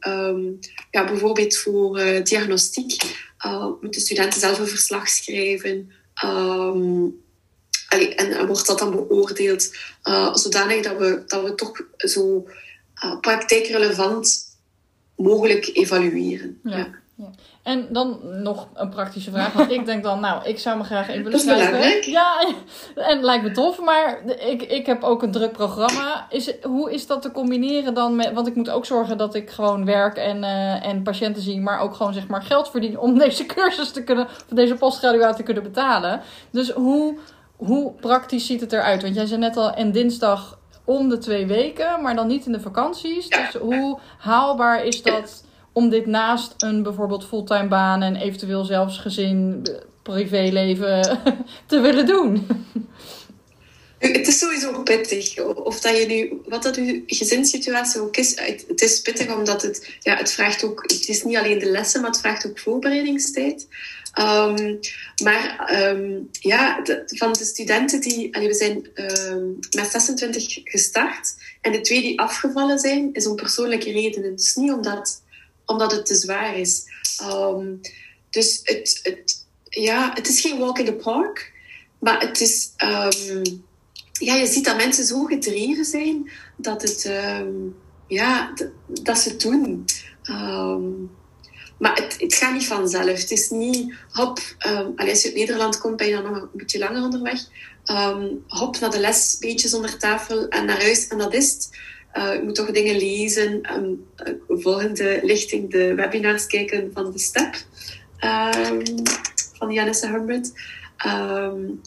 [0.92, 3.04] ja, bijvoorbeeld voor uh, diagnostiek
[3.82, 5.92] moeten studenten zelf een verslag schrijven.
[6.14, 9.76] Allee, en, en, wordt dat dan beoordeeld
[10.34, 12.48] zodanig dat we, dat we toch zo
[13.22, 14.58] praktijkrelevant
[15.16, 16.60] mogelijk evalueren.
[16.64, 16.78] Ja.
[16.78, 17.01] ja.
[17.64, 19.54] En dan nog een praktische vraag.
[19.54, 22.12] Want ik denk dan, nou, ik zou me graag even willen schrijven.
[22.12, 22.54] Ja,
[22.96, 23.80] en lijkt me tof.
[23.80, 26.26] Maar ik, ik heb ook een druk programma.
[26.30, 28.34] Is, hoe is dat te combineren dan met...
[28.34, 31.62] Want ik moet ook zorgen dat ik gewoon werk en, uh, en patiënten zie.
[31.62, 34.26] Maar ook gewoon zeg maar geld verdien om deze cursus te kunnen...
[34.26, 36.22] Of deze postgraduaat te kunnen betalen.
[36.52, 37.18] Dus hoe,
[37.56, 39.02] hoe praktisch ziet het eruit?
[39.02, 42.52] Want jij zei net al, en dinsdag om de twee weken, maar dan niet in
[42.52, 43.30] de vakanties.
[43.30, 48.98] Dus hoe haalbaar is dat om dit naast een bijvoorbeeld fulltime baan en eventueel zelfs
[48.98, 49.68] gezin,
[50.04, 51.20] privéleven
[51.66, 52.48] te willen doen?
[54.02, 55.40] Het is sowieso pittig.
[55.44, 58.40] Of dat je nu, wat dat je gezinssituatie ook is.
[58.68, 62.02] Het is pittig omdat het, ja, het vraagt ook, het is niet alleen de lessen,
[62.02, 63.68] maar het vraagt ook voorbereidingstijd.
[64.20, 64.80] Um,
[65.24, 68.30] maar um, ja, van de studenten die...
[68.32, 71.36] We zijn um, met 26 gestart.
[71.62, 74.36] En de twee die afgevallen zijn, is om persoonlijke redenen.
[74.36, 75.22] Dus niet omdat,
[75.66, 76.84] omdat het te zwaar is.
[78.30, 81.54] dus het, het, ja, het is geen walk in the park.
[82.00, 82.72] Maar het is...
[84.12, 87.12] ja, je ziet dat mensen zo gedreven zijn dat, het,
[88.08, 88.54] ja,
[88.88, 89.86] dat ze het doen.
[91.78, 93.20] Maar het, het gaat niet vanzelf.
[93.20, 94.40] Het is niet, hop,
[94.96, 97.40] als je uit Nederland komt, ben je dan nog een beetje langer onderweg.
[98.48, 101.70] Hop naar de les, beetjes onder tafel en naar huis en dat is het.
[102.14, 103.76] Uh, je moet toch dingen lezen.
[103.76, 104.06] Um,
[104.48, 107.56] volgende lichting de webinars kijken van de STEP
[109.58, 110.52] van Janisse Humbert.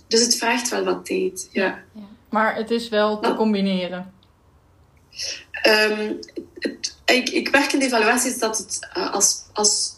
[0.09, 1.49] dus het vraagt wel wat tijd.
[1.53, 1.83] Ja.
[1.95, 2.09] ja.
[2.31, 4.13] Maar het is wel te combineren.
[6.59, 9.93] het, ik, ik werk in de evaluaties dat het uh, als, als...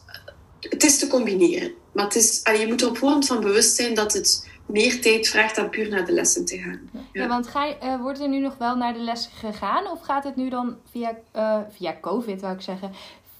[0.60, 1.72] Het is te combineren.
[1.92, 5.28] Maar het is, je moet er op voorhand van bewust zijn dat het meer tijd
[5.28, 6.90] vraagt dan puur naar de lessen te gaan.
[7.12, 9.90] Ja, want ga uh, wordt er nu nog wel naar de les gegaan?
[9.90, 12.92] Of gaat het nu dan via, uh, via COVID, wou ik zeggen,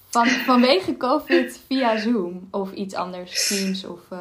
[0.09, 3.99] Van, vanwege COVID via Zoom of iets anders, Teams of...
[4.13, 4.19] Uh...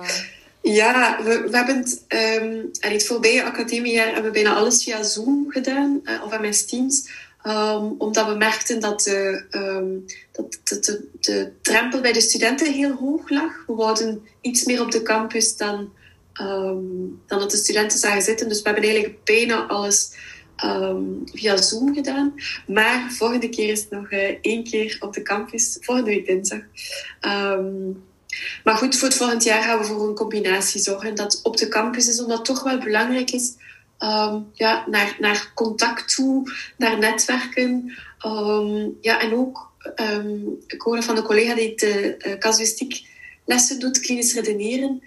[0.63, 5.47] Ja, we, we hebben het, um, het voorbije academiejaar hebben we bijna alles via Zoom
[5.49, 7.09] gedaan, of MS Teams.
[7.47, 12.73] Um, omdat we merkten dat, de, um, dat de, de, de, drempel bij de studenten
[12.73, 13.65] heel hoog lag.
[13.67, 15.93] We wouden iets meer op de campus dan,
[16.41, 18.49] um, dan dat de studenten zagen zitten.
[18.49, 20.11] Dus we hebben eigenlijk bijna alles
[21.25, 22.35] via Zoom gedaan.
[22.67, 26.61] Maar volgende keer is het nog uh, één keer op de campus, volgende week dinsdag.
[28.65, 31.69] maar goed, voor het volgend jaar gaan we voor een combinatie zorgen dat op de
[31.69, 33.55] campus is, omdat het toch wel belangrijk is
[34.53, 37.93] ja, naar, naar contact toe, naar netwerken.
[39.01, 39.73] Ja, en ook,
[40.13, 43.07] um, ik hoorde van de collega die de uh, casuïstiek
[43.45, 45.03] lessen doet, klinisch redeneren.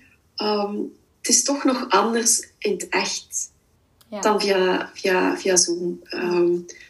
[1.30, 3.52] Het is toch nog anders in het echt
[4.08, 4.20] ja.
[4.20, 6.00] dan via, via, via Zoom.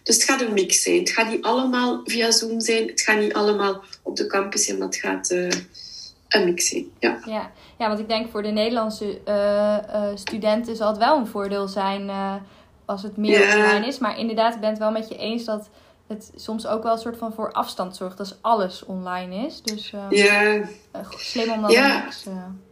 [0.03, 0.99] dus het gaat een mix zijn.
[0.99, 2.87] Het gaat niet allemaal via Zoom zijn.
[2.87, 5.31] Het gaat niet allemaal op de campus zijn, maar het gaat...
[5.31, 5.49] Uh,
[6.27, 7.19] een mix Ja.
[7.25, 7.51] Ja.
[7.77, 11.67] ja, want ik denk voor de Nederlandse uh, uh, studenten zal het wel een voordeel
[11.67, 12.09] zijn
[12.85, 13.97] als het meer online is.
[13.97, 15.69] Maar inderdaad, ik ben het wel met je eens dat
[16.07, 19.61] het soms ook wel een soort van voor afstand zorgt als alles online is.
[19.61, 20.61] Dus ja.
[21.17, 22.03] slim om dan ja.
[22.03, 22.25] niks...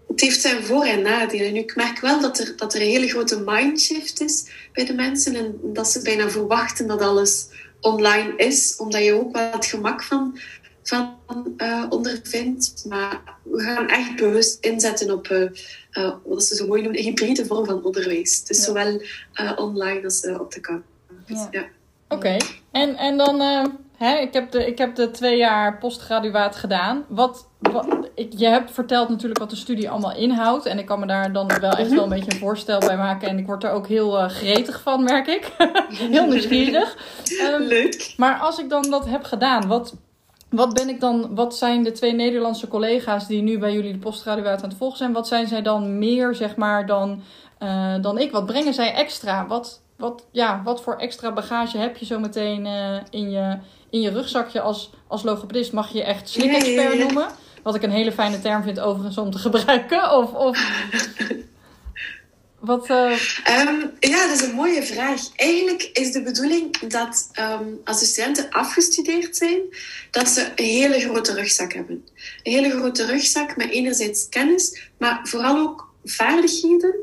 [0.08, 1.54] Het heeft zijn voor- en nadelen.
[1.54, 4.94] Nu, ik merk wel dat er, dat er een hele grote mindshift is bij de
[4.94, 5.36] mensen.
[5.36, 7.48] En dat ze bijna verwachten dat alles
[7.82, 8.76] online is.
[8.78, 10.40] Omdat je ook wel het gemak van
[10.88, 11.16] van
[11.58, 12.86] uh, ondervindt.
[12.88, 15.50] Maar we gaan echt bewust inzetten op uh,
[15.92, 18.44] uh, wat ze zo mooi noemen, een hybride vorm van onderwijs.
[18.44, 19.02] Dus zowel
[19.56, 20.86] online als op de campus.
[21.28, 21.48] Ja.
[21.52, 21.66] ja.
[22.10, 22.38] Oké,
[22.72, 23.40] en, en dan,
[23.98, 27.06] hè, ik, heb de, ik heb de twee jaar postgraduaat gedaan.
[27.08, 30.66] Wat, wat, ik, je hebt verteld natuurlijk wat de studie allemaal inhoudt.
[30.66, 33.28] En ik kan me daar dan wel echt wel een beetje een voorstel bij maken.
[33.28, 35.52] En ik word er ook heel gretig van, merk ik.
[36.12, 36.98] heel nieuwsgierig.
[37.42, 38.14] Um, Leuk.
[38.18, 39.96] Maar als ik dan dat heb gedaan, wat,
[40.50, 44.00] wat ben ik dan, wat zijn de twee Nederlandse collega's die nu bij jullie de
[44.00, 45.14] postgraduaat aan het volgen zijn?
[45.14, 47.22] Wat zijn zij dan meer, zeg maar, dan,
[47.60, 48.32] uh, dan ik?
[48.32, 49.48] Wat brengen zij extra?
[49.48, 53.58] Wat, wat, ja, wat voor extra bagage heb je zo meteen uh, in, je,
[53.90, 55.74] in je rugzakje als, als logopedist?
[55.74, 57.28] Mag je echt slik-expert noemen?
[57.68, 60.12] Wat ik een hele fijne term vind overigens om te gebruiken.
[60.12, 60.60] Of, of
[62.70, 63.12] wat, uh...
[63.68, 65.22] um, ja, dat is een mooie vraag.
[65.36, 69.60] Eigenlijk is de bedoeling dat um, als de studenten afgestudeerd zijn,
[70.12, 72.06] dat ze een hele grote rugzak hebben.
[72.44, 76.96] Een hele grote rugzak met enerzijds kennis, maar vooral ook vaardigheden.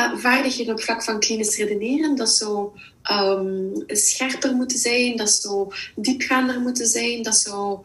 [0.00, 2.70] Uh, vaardigheden op vlak van klinisch redeneren, dat zou
[3.12, 7.78] um, scherper moeten zijn, dat zou diepgaander moeten zijn, dat zou,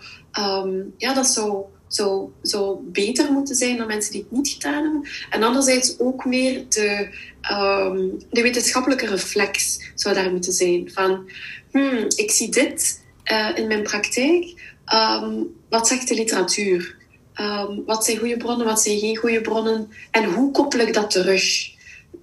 [0.98, 5.10] ja, dat zou zou, zou beter moeten zijn dan mensen die het niet gedaan hebben.
[5.30, 7.10] En anderzijds ook meer de,
[7.52, 10.92] um, de wetenschappelijke reflex zou daar moeten zijn.
[10.94, 11.30] Van,
[11.72, 14.76] hmm, ik zie dit uh, in mijn praktijk.
[14.94, 16.96] Um, wat zegt de literatuur?
[17.42, 19.92] Um, wat zijn goede bronnen, wat zijn geen goede bronnen?
[20.12, 21.76] En hoe koppel ik dat terug?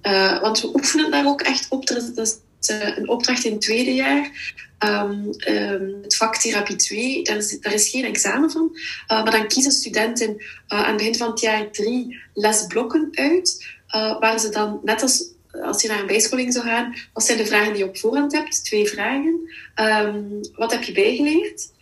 [0.03, 1.89] Uh, want we oefenen daar ook echt op.
[2.15, 4.53] Is een opdracht in het tweede jaar.
[4.79, 8.69] Um, um, het vak therapie 2, daar is, daar is geen examen van.
[8.73, 13.67] Uh, maar dan kiezen studenten uh, aan het begin van het jaar drie lesblokken uit.
[13.95, 17.37] Uh, waar ze dan, net als als je naar een bijscholing zou gaan, wat zijn
[17.37, 18.63] de vragen die je op voorhand hebt?
[18.63, 19.39] Twee vragen.
[19.75, 21.73] Um, wat heb je bijgeleerd?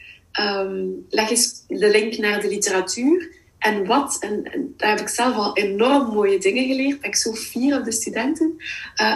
[1.09, 3.31] leg eens de link naar de literatuur.
[3.63, 7.15] En wat, en, en, daar heb ik zelf al enorm mooie dingen geleerd, ben ik
[7.15, 8.55] zo fier op de studenten.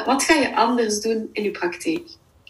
[0.05, 2.07] wat ga je anders doen in je praktijk?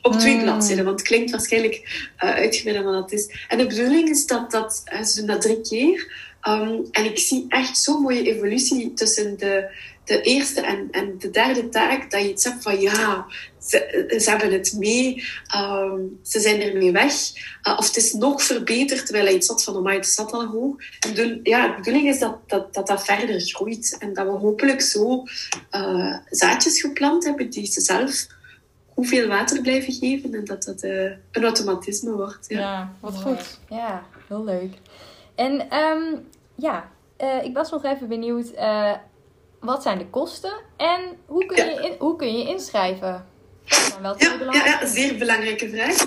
[0.08, 0.42] op twee mm.
[0.42, 1.76] bladzijden, want het klinkt waarschijnlijk
[2.24, 3.46] uh, uitgebreider dan het is.
[3.48, 6.26] En de bedoeling is dat, dat uh, ze doen dat drie keer.
[6.48, 9.70] Um, en ik zie echt zo'n mooie evolutie tussen de,
[10.04, 13.26] de eerste en, en de derde taak, dat je iets hebt van ja,
[13.62, 15.24] ze, ze hebben het mee,
[15.56, 17.14] um, ze zijn ermee weg.
[17.64, 20.46] Uh, of het is nog verbeterd, terwijl hij iets had van, oh het zat al
[20.46, 20.76] hoog.
[21.00, 24.32] En de, ja, de bedoeling is dat dat, dat dat verder groeit en dat we
[24.32, 25.24] hopelijk zo
[25.72, 28.28] uh, zaadjes geplant hebben die ze zelf
[28.88, 32.46] hoeveel water blijven geven en dat dat uh, een automatisme wordt.
[32.48, 33.60] Ja, ja wat goed.
[33.70, 34.74] Ja, heel leuk.
[35.36, 36.26] En um,
[36.58, 36.92] ja,
[37.22, 38.94] uh, ik was nog even benieuwd, uh,
[39.60, 43.26] wat zijn de kosten en hoe kun, je, in, hoe kun je inschrijven?
[44.02, 44.16] Ja,
[44.52, 46.02] ja, ja, zeer belangrijke vraag.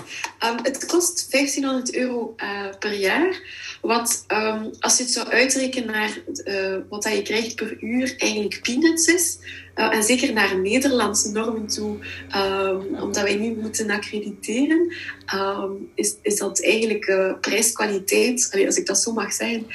[0.51, 2.35] Um, het kost 1500 euro
[2.79, 3.39] per jaar.
[3.81, 8.15] Wat, um, als je het zou uitrekenen naar uh, wat dat je krijgt per uur,
[8.17, 9.37] eigenlijk peanuts is.
[9.75, 11.97] Uh, en zeker naar Nederlandse normen toe,
[12.35, 14.93] um, omdat wij nu moeten accrediteren,
[15.35, 19.67] um, is, is dat eigenlijk uh, prijskwaliteit, als ik dat zo mag zeggen,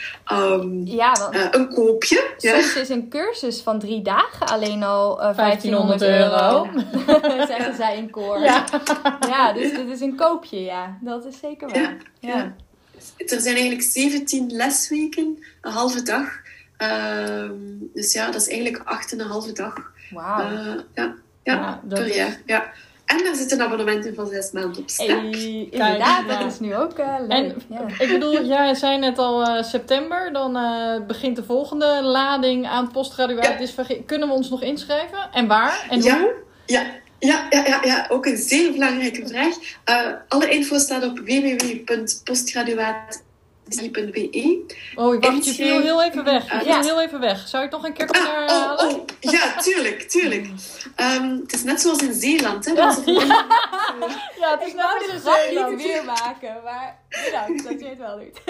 [0.85, 2.35] ja, een koopje.
[2.37, 2.81] Soms ja.
[2.81, 7.47] is een cursus van drie dagen alleen al 1500 euro, euro.
[7.53, 8.39] zeggen zij in koor.
[8.39, 8.65] Ja.
[9.29, 10.99] ja, dus dit is een koopje, ja.
[11.01, 11.97] Dat is zeker waar.
[12.21, 12.55] ja.
[13.17, 16.29] Er zijn eigenlijk 17 lesweken, een halve dag.
[16.77, 17.51] Ehm,
[17.95, 19.75] dus ja, dat is eigenlijk acht en een halve dag.
[20.11, 20.41] Wauw.
[20.51, 20.55] Eh,
[20.95, 22.41] ja, ja, Ja, per is- jaar.
[22.47, 22.73] Ja.
[23.07, 25.07] En daar zit een abonnement in van zes maanden op stek.
[25.09, 27.31] Hey, Inderdaad, dat is nu ook eh, leuk.
[27.31, 27.87] En ja.
[27.99, 32.91] ik bedoel, jij zei net al eh, september, dan eh, begint de volgende lading aan
[32.93, 33.57] postgraduaat Ja.
[33.57, 34.03] dysfagie.
[34.05, 35.19] Kunnen we ons nog inschrijven?
[35.33, 35.87] En waar?
[35.91, 36.19] En Ja.
[36.21, 36.35] hoe?
[36.67, 36.83] Ja,
[37.19, 39.55] ja, ja, ja, ja, ook een zeer belangrijke vraag.
[39.85, 41.21] Eh, alle info staat op
[43.69, 44.65] www.postgraduaat.be.
[44.95, 46.45] Oh, ik wacht, je viel heel even weg.
[46.45, 46.81] Je Ah, viel ja.
[46.83, 47.49] heel even weg.
[47.49, 48.95] Zou je het nog een keer kunnen Ah, oh, herhalen?
[48.95, 50.47] oh, ja, tuurlijk, tuurlijk.
[50.95, 52.73] Ehm, het is net zoals in Zeeland, hè?
[52.73, 52.89] Ja.
[52.89, 53.15] Dat is een-
[54.39, 57.81] Ja, het is Ik wou net de als grap niet weer maken, maar bedankt dat
[57.81, 58.41] je het wel doet.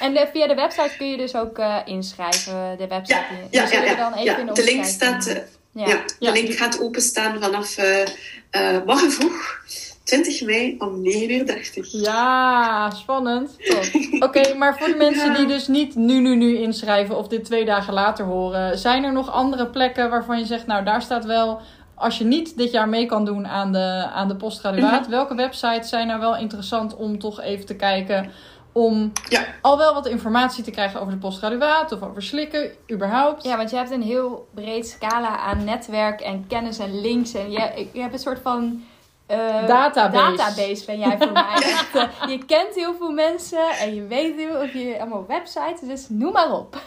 [0.00, 2.74] en via de website kun je dus ook eh, inschrijven.
[2.78, 3.14] De website.
[3.18, 5.26] ja, die- ja, zullen ja, dan even in de De link staat...
[5.26, 5.36] eh.
[5.72, 5.86] Ja,
[6.18, 6.32] Ja.
[6.32, 9.60] de link gaat openstaan vanaf eh, morgen vroeg,
[10.04, 11.88] 20 mei om 9.30 uur.
[11.90, 13.50] Ja, spannend.
[14.26, 17.64] Oké, maar voor de mensen die dus niet nu, nu, nu inschrijven of dit twee
[17.64, 21.60] dagen later horen, zijn er nog andere plekken waarvan je zegt, nou daar staat wel,
[21.94, 25.88] als je niet dit jaar mee kan doen aan de, aan de postgraduaat, welke websites
[25.88, 28.30] zijn nou wel interessant om toch even te kijken
[28.76, 29.46] om Ja.
[29.60, 33.44] al wel wat informatie te krijgen over de postgraduaat of over slikken, überhaupt?
[33.44, 37.34] Ja, want je hebt een heel breed scala aan netwerk en kennis en links.
[37.34, 38.84] En je, je hebt een soort van...
[39.26, 40.36] eh, Database.
[40.36, 41.62] database ben jij voor mij.
[41.92, 45.80] Eh, je kent heel veel mensen en je weet heel of je allemaal websites.
[45.80, 46.76] Dus noem maar op.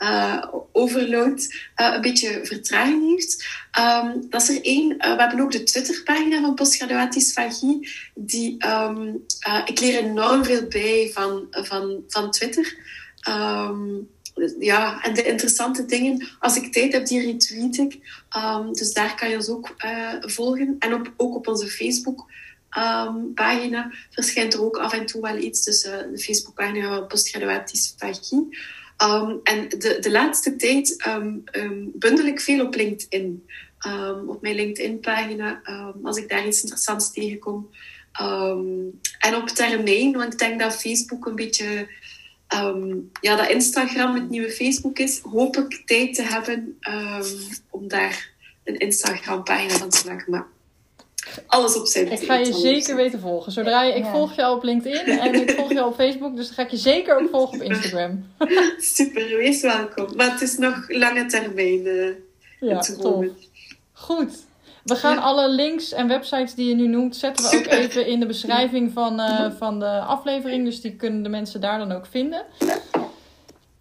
[0.02, 3.46] eh, overload eh, een beetje vertraging heeft.
[3.70, 4.88] Ehm, dat is er één.
[4.88, 7.88] We hebben ook de Twitterpagina van Postgraduaat Dysfagie.
[8.14, 12.76] Die, ehm, eh, ik leer enorm veel bij van, van, van Twitter.
[14.58, 17.98] Ja, en de interessante dingen, als ik tijd heb, die retweet ik.
[18.72, 19.74] Dus daar kan je ons ook
[20.20, 20.76] volgen.
[20.78, 22.30] En op, ook op onze Facebook
[22.72, 25.64] ehm, pagina verschijnt er ook af en toe wel iets.
[25.64, 28.58] Dus eh, de Facebookpagina Postgraduaat Dysfagie.
[28.96, 33.46] Ehm, en de, de laatste tijd ehm, ehm, bundel ik veel op LinkedIn.
[34.26, 35.62] Op mijn LinkedIn-pagina,
[36.02, 37.70] als ik daar iets interessants tegenkom.
[39.18, 41.88] En op termijn, want ik denk dat Facebook een beetje...
[43.20, 46.78] ja, dat Instagram het nieuwe Facebook is, hoop ik tijd te hebben
[47.70, 48.30] om daar
[48.64, 50.30] een Instagram-pagina van te maken.
[50.30, 50.46] Maar
[51.46, 53.52] alles op zijn Ik ga je zeker weten volgen.
[53.52, 54.11] Zodra je, ik Ja.
[54.11, 56.76] volg je op LinkedIn en ik volg je op Facebook, dus dan ga ik je
[56.76, 58.26] zeker ook volgen op Instagram.
[58.96, 60.16] Super, wees welkom.
[60.16, 61.87] Maar het is nog lange termijn.
[61.87, 63.24] eh Ja, tof.
[63.92, 64.32] Goed.
[64.85, 65.20] We gaan Ja.
[65.20, 68.92] alle links en websites die je nu noemt, zetten we ook even in de beschrijving
[68.92, 70.64] van, eh, van de aflevering.
[70.64, 72.44] Dus die kunnen de mensen daar dan ook vinden.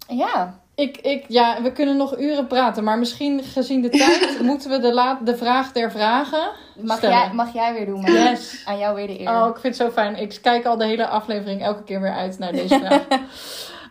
[0.08, 4.70] Ja, Ik, ik, ja, we kunnen nog uren praten, maar misschien gezien de tijd moeten
[4.70, 7.18] we de, la- de vraag der vragen mag stellen.
[7.18, 8.62] jij, mag jij weer doen, maar Yes.
[8.66, 9.30] aan jou weer de eer.
[9.30, 10.16] Oh, ik vind het zo fijn.
[10.16, 13.02] Ik kijk al de hele aflevering elke keer weer uit naar deze vraag.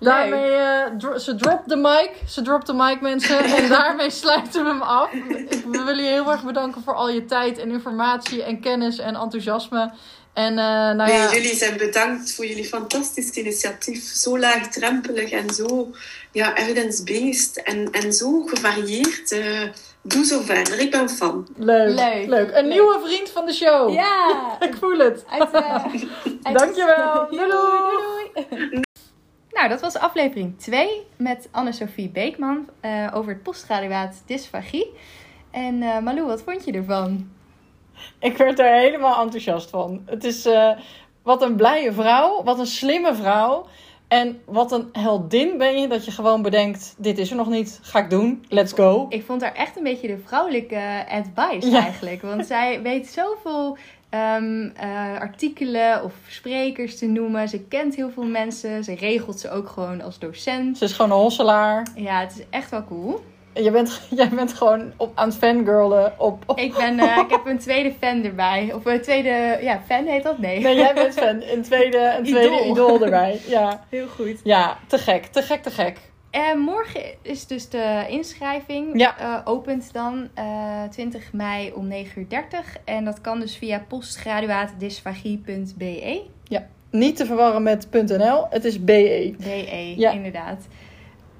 [0.00, 2.10] Daarmee, dro- ze drop de mic.
[2.28, 3.38] Ze drop de mic, mensen.
[3.56, 5.12] En daarmee sluiten we hem af.
[5.12, 8.98] Ik, we willen je heel erg bedanken voor al je tijd en informatie en kennis
[8.98, 9.92] en enthousiasme.
[10.32, 14.04] En eh, nou jullie zijn bedankt voor jullie fantastisch initiatief.
[14.04, 15.90] Zo laagdrempelig en zo
[16.32, 19.32] ja, evidence-based en, en zo gevarieerd.
[19.32, 19.62] Eh,
[20.02, 20.80] doe zo verder.
[20.80, 21.48] Ik ben fan.
[21.56, 22.26] leuk, Leuk.
[22.26, 22.50] leuk.
[22.54, 22.72] Een Leuk.
[22.72, 23.92] nieuwe vriend van de show.
[23.92, 24.36] Ja.
[24.68, 25.24] Ik voel het.
[25.30, 25.74] Uit, eh,
[26.42, 27.26] uit- Dankjewel.
[27.30, 28.46] Doei, doei.
[28.50, 28.82] doei, doei.
[29.50, 34.92] Nou, dat was aflevering 2 met Anne-Sophie Beekman uh, over het postgraduaat dysfagie.
[35.50, 37.30] En uh, Malou, wat vond je ervan?
[38.18, 40.02] Ik werd er helemaal enthousiast van.
[40.06, 40.70] Het is uh,
[41.22, 43.66] wat een blije vrouw, wat een slimme vrouw.
[44.10, 47.78] En wat een heldin ben je dat je gewoon bedenkt: dit is er nog niet,
[47.82, 49.06] ga ik doen, let's go.
[49.08, 52.22] Ik vond haar echt een beetje de vrouwelijke advice eigenlijk.
[52.22, 53.76] Want zij weet zoveel
[54.10, 57.48] um, uh, artikelen of sprekers te noemen.
[57.48, 58.84] Ze kent heel veel mensen.
[58.84, 60.78] Ze regelt ze ook gewoon als docent.
[60.78, 61.86] Ze is gewoon een hosselaar.
[61.94, 63.20] Ja, het is echt wel cool.
[63.54, 66.42] Je bent, jij bent gewoon op, aan het fangirlen op...
[66.46, 68.72] op ik, ben, uh, ik heb een tweede fan erbij.
[68.74, 69.58] Of een tweede...
[69.60, 70.38] Ja, fan heet dat?
[70.38, 70.60] Nee.
[70.60, 71.42] Nee, jij bent fan.
[71.42, 72.70] Een tweede, een tweede idool.
[72.70, 73.40] idool erbij.
[73.46, 73.84] Ja.
[73.88, 74.40] Heel goed.
[74.44, 75.26] Ja, te gek.
[75.26, 75.98] Te gek, te gek.
[76.30, 79.00] En morgen is dus de inschrijving.
[79.00, 79.20] Ja.
[79.20, 82.26] Uh, opent dan uh, 20 mei om 9.30 uur.
[82.84, 86.22] En dat kan dus via postgraduaatdysfagie.be.
[86.44, 88.46] Ja, niet te verwarren met .nl.
[88.50, 89.34] Het is BE.
[89.38, 90.10] BE, ja.
[90.10, 90.66] inderdaad.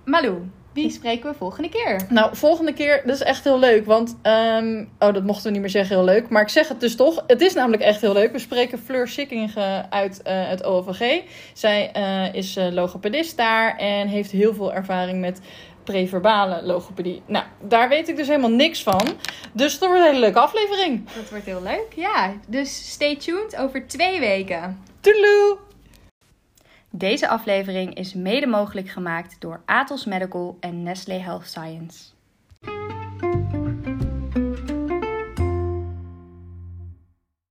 [0.05, 0.43] Malou,
[0.73, 2.01] wie spreken we volgende keer?
[2.09, 3.87] Nou, volgende keer, dat is echt heel leuk.
[3.87, 6.29] Want, um, oh, dat mochten we niet meer zeggen, heel leuk.
[6.29, 7.25] Maar ik zeg het dus toch.
[7.27, 8.33] Het is namelijk echt heel leuk.
[8.33, 11.23] We spreken Fleur Sikkinge uit uh, het OVG.
[11.53, 15.41] Zij uh, is uh, logopedist daar en heeft heel veel ervaring met
[15.85, 17.23] preverbale logopedie.
[17.27, 19.09] Nou, daar weet ik dus helemaal niks van.
[19.53, 21.09] Dus dat wordt een hele leuke aflevering.
[21.17, 22.33] Dat wordt heel leuk, ja.
[22.47, 24.83] Dus stay tuned over twee weken.
[25.01, 25.70] Toedeloe!
[26.93, 32.05] Deze aflevering is mede mogelijk gemaakt door Atos Medical en Nestlé Health Science.